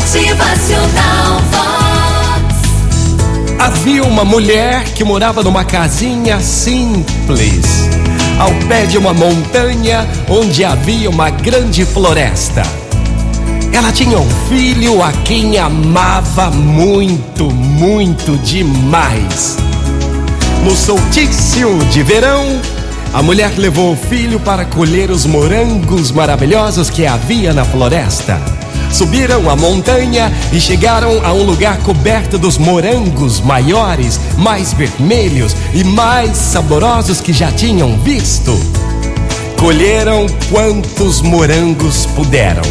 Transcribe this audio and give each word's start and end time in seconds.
Motivacional 0.00 1.42
Vox. 1.50 2.54
Havia 3.58 4.02
uma 4.02 4.24
mulher 4.24 4.82
que 4.94 5.04
morava 5.04 5.42
numa 5.42 5.62
casinha 5.62 6.40
simples, 6.40 7.66
ao 8.38 8.50
pé 8.66 8.86
de 8.86 8.96
uma 8.96 9.12
montanha 9.12 10.08
onde 10.26 10.64
havia 10.64 11.10
uma 11.10 11.28
grande 11.28 11.84
floresta. 11.84 12.62
Ela 13.72 13.92
tinha 13.92 14.18
um 14.18 14.28
filho 14.48 15.02
a 15.02 15.12
quem 15.12 15.58
amava 15.58 16.50
muito, 16.50 17.50
muito 17.50 18.38
demais. 18.38 19.58
No 20.64 20.74
soltício 20.74 21.78
de 21.90 22.02
verão, 22.02 22.58
a 23.12 23.22
mulher 23.22 23.52
levou 23.58 23.92
o 23.92 23.96
filho 23.96 24.40
para 24.40 24.64
colher 24.64 25.10
os 25.10 25.26
morangos 25.26 26.10
maravilhosos 26.10 26.88
que 26.88 27.06
havia 27.06 27.52
na 27.52 27.66
floresta. 27.66 28.40
Subiram 28.92 29.48
a 29.48 29.54
montanha 29.54 30.32
e 30.52 30.60
chegaram 30.60 31.24
a 31.24 31.32
um 31.32 31.44
lugar 31.44 31.78
coberto 31.78 32.36
dos 32.36 32.58
morangos 32.58 33.40
maiores, 33.40 34.18
mais 34.36 34.72
vermelhos 34.72 35.54
e 35.72 35.84
mais 35.84 36.36
saborosos 36.36 37.20
que 37.20 37.32
já 37.32 37.52
tinham 37.52 37.96
visto. 38.00 38.58
Colheram 39.58 40.26
quantos 40.50 41.20
morangos 41.20 42.06
puderam. 42.06 42.62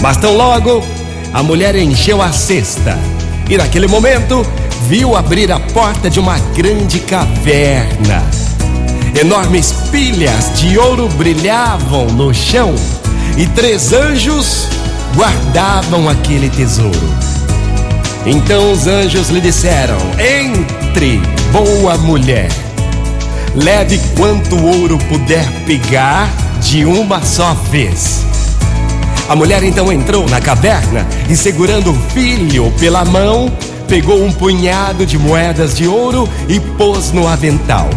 Mas 0.00 0.16
tão 0.16 0.36
logo, 0.36 0.82
a 1.32 1.42
mulher 1.42 1.74
encheu 1.74 2.22
a 2.22 2.30
cesta 2.32 2.98
e, 3.48 3.56
naquele 3.56 3.88
momento, 3.88 4.46
viu 4.88 5.16
abrir 5.16 5.50
a 5.50 5.58
porta 5.58 6.08
de 6.08 6.20
uma 6.20 6.38
grande 6.54 7.00
caverna. 7.00 8.22
Enormes 9.20 9.72
pilhas 9.90 10.58
de 10.58 10.78
ouro 10.78 11.08
brilhavam 11.08 12.06
no 12.06 12.32
chão 12.32 12.74
e 13.36 13.46
três 13.46 13.92
anjos 13.92 14.68
guardavam 15.14 16.08
aquele 16.08 16.48
tesouro. 16.48 17.14
Então 18.24 18.72
os 18.72 18.86
anjos 18.86 19.28
lhe 19.30 19.40
disseram: 19.40 19.98
Entre, 20.18 21.20
boa 21.50 21.96
mulher, 21.98 22.48
leve 23.54 24.00
quanto 24.16 24.56
ouro 24.56 24.98
puder 25.08 25.46
pegar 25.66 26.30
de 26.60 26.84
uma 26.84 27.20
só 27.22 27.54
vez. 27.70 28.24
A 29.28 29.36
mulher 29.36 29.62
então 29.62 29.92
entrou 29.92 30.28
na 30.28 30.40
caverna 30.40 31.06
e, 31.28 31.36
segurando 31.36 31.90
o 31.90 31.94
filho 32.10 32.72
pela 32.78 33.04
mão, 33.04 33.50
pegou 33.88 34.22
um 34.24 34.32
punhado 34.32 35.06
de 35.06 35.18
moedas 35.18 35.74
de 35.76 35.86
ouro 35.86 36.28
e 36.48 36.60
pôs 36.60 37.12
no 37.12 37.26
avental. 37.26 37.88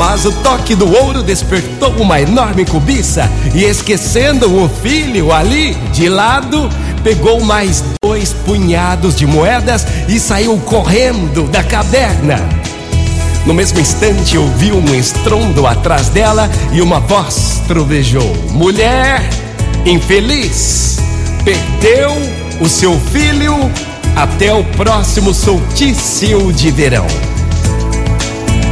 Mas 0.00 0.24
o 0.24 0.32
toque 0.32 0.74
do 0.74 0.90
ouro 0.90 1.22
despertou 1.22 1.90
uma 1.98 2.18
enorme 2.18 2.64
cobiça 2.64 3.30
e, 3.54 3.64
esquecendo 3.64 4.50
o 4.50 4.66
filho 4.66 5.30
ali 5.30 5.74
de 5.92 6.08
lado, 6.08 6.70
pegou 7.04 7.38
mais 7.42 7.84
dois 8.02 8.32
punhados 8.32 9.14
de 9.14 9.26
moedas 9.26 9.86
e 10.08 10.18
saiu 10.18 10.56
correndo 10.56 11.42
da 11.48 11.62
caverna. 11.62 12.36
No 13.44 13.52
mesmo 13.52 13.78
instante, 13.78 14.38
ouviu 14.38 14.78
um 14.78 14.94
estrondo 14.94 15.66
atrás 15.66 16.08
dela 16.08 16.48
e 16.72 16.80
uma 16.80 16.98
voz 16.98 17.60
trovejou: 17.68 18.34
Mulher 18.52 19.28
infeliz, 19.84 20.96
perdeu 21.44 22.10
o 22.58 22.70
seu 22.70 22.98
filho 22.98 23.54
até 24.16 24.50
o 24.50 24.64
próximo 24.64 25.34
soltício 25.34 26.50
de 26.54 26.70
verão. 26.70 27.06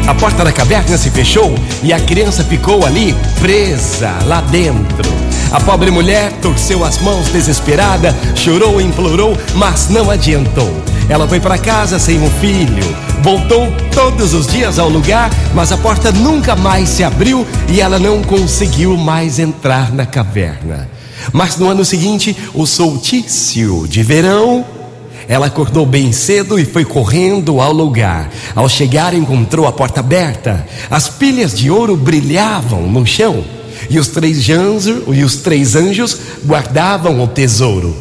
A 0.08 0.14
porta 0.14 0.42
da 0.42 0.50
caverna 0.50 0.96
se 0.96 1.10
fechou 1.10 1.54
e 1.82 1.92
a 1.92 2.00
criança 2.00 2.42
ficou 2.42 2.86
ali 2.86 3.14
presa 3.38 4.10
lá 4.24 4.40
dentro. 4.40 5.06
A 5.52 5.60
pobre 5.60 5.90
mulher 5.90 6.32
torceu 6.40 6.82
as 6.82 6.96
mãos 6.96 7.28
desesperada, 7.28 8.16
chorou 8.34 8.80
e 8.80 8.84
implorou, 8.84 9.36
mas 9.54 9.90
não 9.90 10.10
adiantou. 10.10 10.72
Ela 11.10 11.28
foi 11.28 11.38
para 11.40 11.58
casa 11.58 11.98
sem 11.98 12.26
o 12.26 12.30
filho, 12.40 12.96
voltou 13.22 13.70
todos 13.94 14.32
os 14.32 14.46
dias 14.46 14.78
ao 14.78 14.88
lugar, 14.88 15.30
mas 15.54 15.72
a 15.72 15.76
porta 15.76 16.10
nunca 16.10 16.56
mais 16.56 16.88
se 16.88 17.04
abriu 17.04 17.46
e 17.68 17.78
ela 17.78 17.98
não 17.98 18.22
conseguiu 18.22 18.96
mais 18.96 19.38
entrar 19.38 19.92
na 19.92 20.06
caverna. 20.06 20.88
Mas 21.34 21.58
no 21.58 21.68
ano 21.68 21.84
seguinte, 21.84 22.34
o 22.54 22.64
soltício 22.64 23.86
de 23.86 24.02
verão 24.02 24.64
ela 25.28 25.46
acordou 25.46 25.84
bem 25.84 26.10
cedo 26.10 26.58
e 26.58 26.64
foi 26.64 26.86
correndo 26.86 27.60
ao 27.60 27.70
lugar. 27.70 28.30
Ao 28.56 28.66
chegar, 28.66 29.12
encontrou 29.12 29.66
a 29.66 29.72
porta 29.72 30.00
aberta. 30.00 30.66
As 30.90 31.10
pilhas 31.10 31.56
de 31.56 31.70
ouro 31.70 31.96
brilhavam 31.96 32.90
no 32.90 33.04
chão. 33.04 33.44
E 33.90 33.98
os 33.98 34.08
três 34.08 34.48
anjos, 34.48 35.02
e 35.14 35.22
os 35.22 35.36
três 35.36 35.76
anjos 35.76 36.18
guardavam 36.46 37.22
o 37.22 37.28
tesouro. 37.28 37.94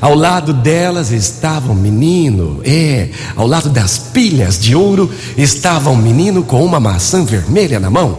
Ao 0.00 0.14
lado 0.14 0.52
delas 0.52 1.10
estava 1.10 1.72
um 1.72 1.74
menino, 1.74 2.60
é, 2.62 3.08
ao 3.34 3.46
lado 3.46 3.70
das 3.70 3.96
pilhas 3.96 4.58
de 4.58 4.76
ouro 4.76 5.10
estava 5.38 5.88
um 5.88 5.96
menino 5.96 6.42
com 6.42 6.62
uma 6.62 6.78
maçã 6.78 7.24
vermelha 7.24 7.80
na 7.80 7.88
mão. 7.88 8.18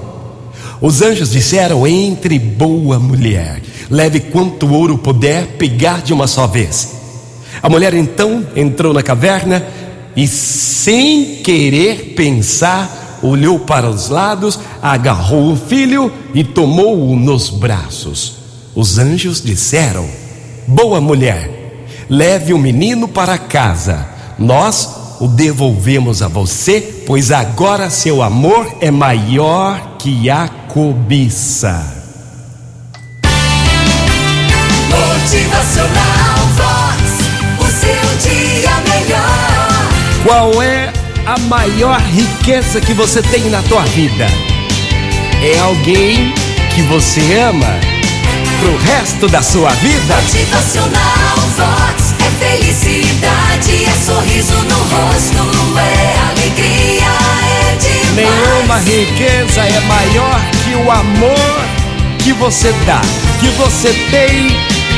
Os 0.81 1.03
anjos 1.03 1.29
disseram: 1.29 1.85
Entre, 1.85 2.39
boa 2.39 2.97
mulher, 2.97 3.61
leve 3.89 4.19
quanto 4.19 4.73
ouro 4.73 4.97
puder 4.97 5.45
pegar 5.57 6.01
de 6.01 6.13
uma 6.13 6.25
só 6.25 6.47
vez. 6.47 6.96
A 7.61 7.69
mulher 7.69 7.93
então 7.93 8.45
entrou 8.55 8.93
na 8.93 9.03
caverna 9.03 9.65
e, 10.15 10.27
sem 10.27 11.37
querer 11.43 12.13
pensar, 12.15 13.19
olhou 13.21 13.59
para 13.59 13.89
os 13.89 14.09
lados, 14.09 14.59
agarrou 14.81 15.51
o 15.51 15.55
filho 15.55 16.11
e 16.33 16.43
tomou-o 16.43 17.15
nos 17.15 17.49
braços. 17.49 18.37
Os 18.75 18.97
anjos 18.97 19.41
disseram: 19.41 20.07
Boa 20.67 21.01
mulher, 21.01 21.85
leve 22.09 22.53
o 22.53 22.57
menino 22.57 23.07
para 23.07 23.37
casa. 23.37 24.07
Nós 24.37 24.89
o 25.19 25.27
devolvemos 25.27 26.21
a 26.21 26.27
você, 26.27 27.03
pois 27.07 27.31
agora 27.31 27.89
seu 27.89 28.21
amor 28.21 28.77
é 28.79 28.91
maior 28.91 29.97
que 29.97 30.29
a 30.29 30.47
cobiça. 30.47 31.95
Motivacional 34.89 36.86
Qual 40.27 40.61
é 40.61 40.91
a 41.25 41.39
maior 41.47 42.01
riqueza 42.01 42.81
que 42.81 42.93
você 42.93 43.21
tem 43.21 43.49
na 43.49 43.61
tua 43.61 43.81
vida? 43.83 44.27
É 45.41 45.57
alguém 45.59 46.33
que 46.75 46.81
você 46.81 47.21
ama 47.39 47.79
pro 48.59 48.75
resto 48.79 49.29
da 49.29 49.41
sua 49.41 49.69
vida? 49.69 50.15
Motivacional 50.15 51.37
Vox. 51.55 52.13
É 52.19 52.45
felicidade, 52.45 53.85
é 53.85 54.05
sorriso 54.05 54.53
no 54.65 54.75
rosto, 54.75 55.79
é 55.79 56.19
alegria, 56.31 57.07
é 57.61 57.77
demais. 57.77 58.29
Nenhuma 58.29 58.79
riqueza 58.79 59.61
é 59.61 59.79
maior 59.79 60.41
que 60.65 60.75
o 60.75 60.91
amor 60.91 61.61
que 62.21 62.33
você 62.33 62.73
dá, 62.85 62.99
que 63.39 63.47
você 63.51 63.93
tem 64.11 64.57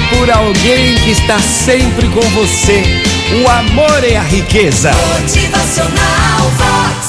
por 0.09 0.28
alguém 0.31 0.96
que 0.96 1.11
está 1.11 1.38
sempre 1.38 2.07
com 2.07 2.28
você. 2.31 3.19
O 3.31 3.47
amor 3.47 4.03
é 4.03 4.17
a 4.17 4.23
riqueza. 4.23 4.91
Motivacional 4.91 6.50
Vox. 6.57 7.09